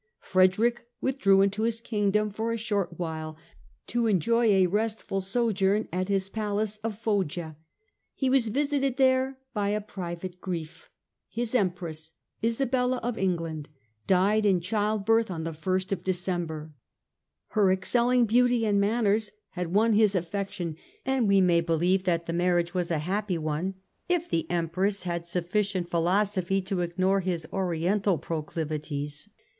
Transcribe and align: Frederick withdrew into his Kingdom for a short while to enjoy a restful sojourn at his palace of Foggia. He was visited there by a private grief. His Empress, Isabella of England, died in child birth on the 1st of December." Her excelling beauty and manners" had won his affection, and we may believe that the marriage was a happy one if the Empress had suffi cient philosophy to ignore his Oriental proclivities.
Frederick 0.21 0.87
withdrew 0.99 1.41
into 1.43 1.61
his 1.61 1.79
Kingdom 1.79 2.31
for 2.31 2.51
a 2.51 2.57
short 2.57 2.97
while 2.97 3.37
to 3.85 4.07
enjoy 4.07 4.45
a 4.47 4.65
restful 4.65 5.21
sojourn 5.21 5.87
at 5.93 6.09
his 6.09 6.27
palace 6.27 6.77
of 6.79 6.97
Foggia. 6.97 7.55
He 8.15 8.27
was 8.27 8.47
visited 8.47 8.97
there 8.97 9.37
by 9.53 9.69
a 9.69 9.79
private 9.79 10.41
grief. 10.41 10.89
His 11.29 11.53
Empress, 11.53 12.13
Isabella 12.43 12.97
of 13.03 13.15
England, 13.19 13.69
died 14.07 14.43
in 14.43 14.59
child 14.59 15.05
birth 15.05 15.29
on 15.29 15.43
the 15.43 15.51
1st 15.53 15.91
of 15.91 16.03
December." 16.03 16.73
Her 17.49 17.71
excelling 17.71 18.25
beauty 18.25 18.65
and 18.65 18.81
manners" 18.81 19.29
had 19.49 19.71
won 19.71 19.93
his 19.93 20.15
affection, 20.15 20.77
and 21.05 21.27
we 21.27 21.41
may 21.41 21.61
believe 21.61 22.05
that 22.05 22.25
the 22.25 22.33
marriage 22.33 22.73
was 22.73 22.89
a 22.89 22.97
happy 22.97 23.37
one 23.37 23.75
if 24.09 24.27
the 24.27 24.49
Empress 24.49 25.03
had 25.03 25.25
suffi 25.25 25.59
cient 25.61 25.89
philosophy 25.91 26.59
to 26.63 26.81
ignore 26.81 27.19
his 27.19 27.45
Oriental 27.53 28.17
proclivities. 28.17 29.29